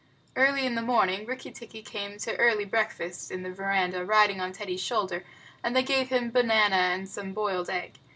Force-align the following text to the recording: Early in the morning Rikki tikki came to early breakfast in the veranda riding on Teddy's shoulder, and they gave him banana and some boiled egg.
Early 0.35 0.65
in 0.65 0.73
the 0.73 0.81
morning 0.81 1.27
Rikki 1.27 1.51
tikki 1.51 1.83
came 1.83 2.17
to 2.17 2.35
early 2.37 2.65
breakfast 2.65 3.29
in 3.29 3.43
the 3.43 3.51
veranda 3.51 4.03
riding 4.03 4.41
on 4.41 4.51
Teddy's 4.51 4.81
shoulder, 4.81 5.23
and 5.63 5.75
they 5.75 5.83
gave 5.83 6.09
him 6.09 6.31
banana 6.31 6.75
and 6.95 7.07
some 7.07 7.33
boiled 7.33 7.69
egg. 7.69 7.99